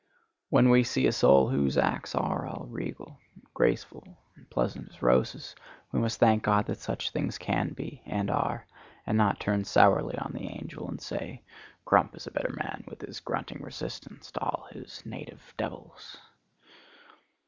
When 0.49 0.69
we 0.71 0.83
see 0.83 1.05
a 1.05 1.11
soul 1.11 1.49
whose 1.49 1.77
acts 1.77 2.15
are 2.15 2.47
all 2.47 2.65
regal, 2.67 3.19
graceful 3.53 4.17
and 4.35 4.49
pleasant 4.49 4.89
as 4.89 5.03
roses, 5.03 5.53
we 5.91 5.99
must 5.99 6.19
thank 6.19 6.41
God 6.41 6.65
that 6.65 6.79
such 6.79 7.11
things 7.11 7.37
can 7.37 7.73
be 7.73 8.01
and 8.07 8.31
are, 8.31 8.65
and 9.05 9.15
not 9.15 9.39
turn 9.39 9.63
sourly 9.63 10.17
on 10.17 10.31
the 10.31 10.47
angel 10.47 10.87
and 10.87 10.99
say 10.99 11.43
'Crump 11.85 12.15
is 12.15 12.25
a 12.25 12.31
better 12.31 12.55
man 12.57 12.83
with 12.87 13.01
his 13.01 13.19
grunting 13.19 13.61
resistance 13.61 14.31
to 14.31 14.39
all 14.41 14.67
his 14.71 15.05
native 15.05 15.53
devils. 15.55 16.17